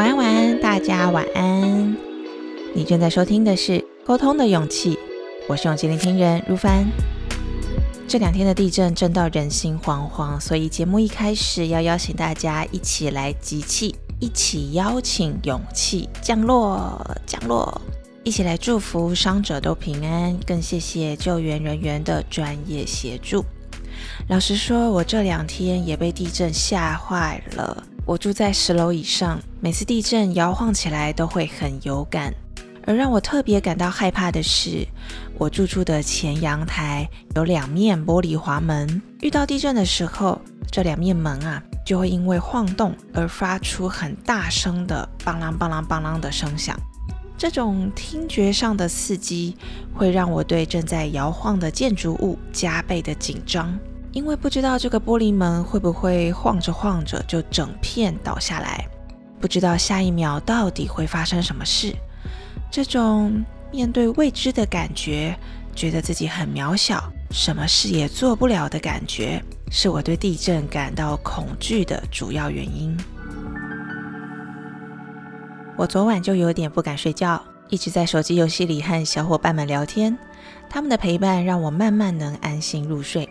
[0.00, 1.94] 晚安，晚安，大家晚安。
[2.74, 4.94] 你正在收听的是《沟通的勇气》，
[5.46, 6.86] 我是勇气聆听人如凡。
[8.08, 17.78] 这两天的地震震到人心惶惶，所以节目一开始要邀请大家一起来集气，一起邀请勇气降落，降落，
[18.24, 23.44] 一起来祝福伤者都平安，更谢谢救援人员的专业协助。
[24.28, 27.84] 老实说，我这两天也被地震吓坏了。
[28.10, 32.34] 我住在十楼以上，每次地震摇晃起来都会很有感。
[32.84, 34.84] 而让我特别感到害怕的是，
[35.38, 40.40] 我住处的前阳台有两面玻璃滑门，遇到地震的时候，
[40.72, 46.76] 这两面门啊就会因为晃动而发出很大声的“邦啷邦啷邦啷”的声响。
[47.38, 49.56] 这种听觉上的刺激
[49.94, 53.78] 会让我对正在摇晃的建筑物加倍的紧张。
[54.12, 58.84] 因为不知道这个玻璃门会不会晃着晃着就整片倒下来，
[59.40, 61.94] 不知道下一秒到底会发生什么事。
[62.72, 65.36] 这种面对未知的感觉，
[65.76, 69.40] 觉得自己很渺小，什么事也做不了的感觉，
[69.70, 72.96] 是我对地震感到恐惧的主要原因。
[75.76, 80.18] 我昨晚就有点不敢睡觉，一直在手机游戏里和小伙伴们聊天，
[80.68, 83.28] 他们的陪伴让我慢慢能安心入睡。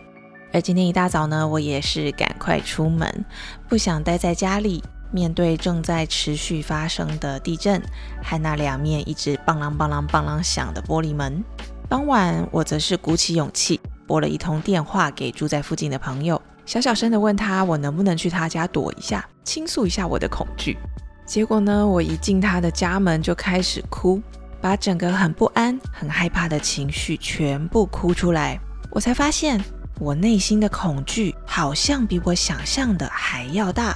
[0.52, 3.24] 而今天一大早呢，我也是赶快出门，
[3.68, 7.80] 不想待在家里，面对正在持续发生的地震
[8.20, 11.42] 和那两面一直邦啷邦啷邦啷响的玻璃门。
[11.88, 20.76] 傍晚，我则是鼓起勇气拨了一通电话给住在附近的朋友，小小声的问他，我能不能去他家躲一下，倾诉一下我的恐惧。
[21.24, 24.20] 结果呢，我一进他的家门就开始哭，
[24.60, 28.58] 把整个很不安、很害怕的情绪全部哭出来。
[28.90, 29.62] 我才发现。
[30.00, 33.94] 我内心的恐惧好像比我想象的还要大，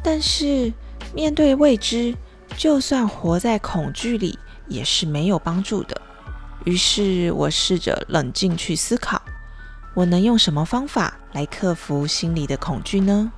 [0.00, 0.72] 但是
[1.12, 2.14] 面对未知，
[2.56, 6.00] 就算活在恐惧里也是没有帮助的。
[6.64, 9.20] 于是我试着冷静去思考，
[9.94, 13.32] 我能用什么方法来克服心里的恐惧呢？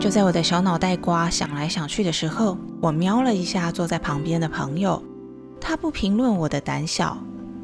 [0.00, 5.00] 就在我的小脑袋瓜想来想去的时候，我瞄了一下坐在旁边的朋友，
[5.60, 7.16] 他不评论我的胆小。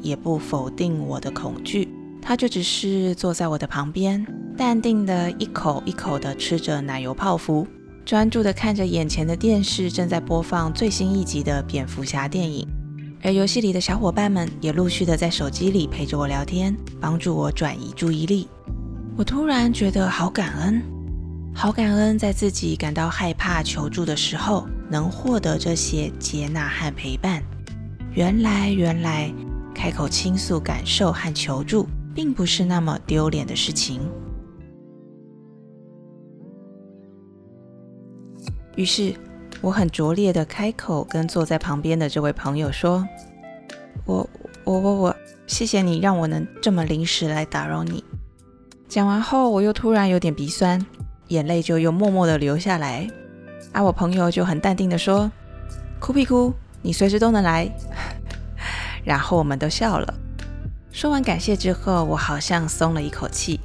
[0.07, 1.89] 也不否定我的恐惧，
[2.21, 4.25] 他就只是坐在我的旁边，
[4.55, 7.67] 淡定的一口一口的吃着奶油泡芙，
[8.05, 12.65] 专注的看着眼前的电视正在播放最新一集的蝙蝠侠电影。
[13.21, 18.47] 而游戏里的小伙伴们也陆续的在手机里陪着我聊天，帮助我转移注意力。
[19.17, 20.81] 我突然觉得好感恩，
[21.53, 27.41] 好感恩在自己感到害怕求助的时候，能获得这些接纳和陪伴。
[28.13, 29.33] 原来，原来。
[29.77, 34.01] 开口倾诉感受和求助，并不是那么丢脸的事情。
[38.75, 39.13] 于是，
[39.61, 43.07] 我很拙劣的开口跟坐在旁边的这位朋友说
[44.03, 44.27] ：“我、
[44.63, 45.15] 我、我、我，
[45.45, 48.03] 谢谢你让我能这么临时来打扰你。”
[48.89, 50.83] 讲完后，我又突然有点鼻酸，
[51.27, 53.07] 眼泪就又默默的流下来。
[53.73, 55.31] 啊，我朋友就很淡定的说
[56.01, 56.51] ：“哭屁哭，
[56.81, 57.71] 你随时都能来。”
[59.07, 60.13] 然后我们都笑了。
[60.91, 63.57] 说完感谢之后，我好像松了一口气，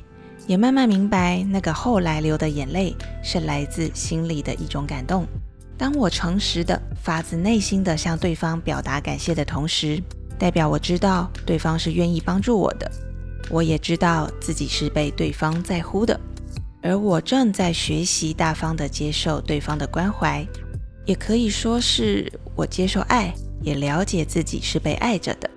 [0.47, 2.94] 也慢慢明白，那个后来流的眼泪
[3.25, 5.26] 是来自心里的一种感动。
[5.76, 10.00] 当我诚实的、发自内心的向对方表达感谢的同时，
[10.38, 12.88] 代表我知道对方是愿意帮助我的，
[13.50, 16.20] 我也知道自己是被对方在乎的，
[16.82, 20.47] 而我正在学习大方的接受对方的关怀，
[21.04, 23.34] 也可以说是我接受爱。
[23.62, 25.50] 也了解自己是被爱着的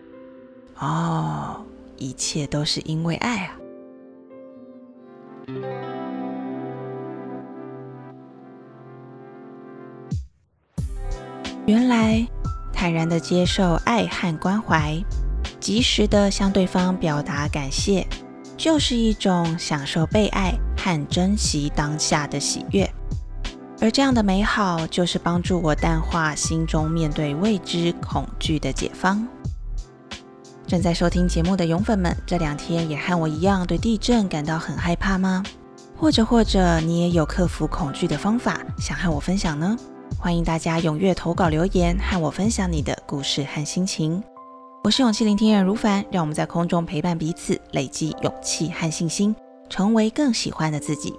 [0.80, 1.64] 哦，
[1.98, 3.58] 一切都是因为爱啊！
[11.66, 12.28] 原来
[12.72, 15.02] 坦然的接受爱和关怀，
[15.60, 18.06] 及时的向对方表达感谢，
[18.56, 22.88] 就是一种享受被爱和珍惜当下的喜悦。
[23.82, 29.28] 而这样的美好，就是帮助我淡化心中面对未知恐惧的解方。
[30.66, 35.44] 正在收听节目的勇粉们，这两天也和我一样对地震感到很害怕吗？
[35.98, 39.78] 或者或者你也有克服恐惧的方法，想和我分享呢？
[40.18, 44.24] 欢迎大家踊跃投稿留言，和我分享你的故事和心情。
[44.84, 49.36] 我是勇气聆听人如凡，让我们在空中陪伴彼此，累积勇气和信心，
[49.70, 51.14] 成为更喜欢的自己。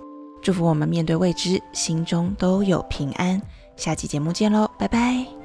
[0.47, 3.43] 祝福我们面对未知，心中都有平安。
[3.75, 5.36] 下期节目见喽，拜拜。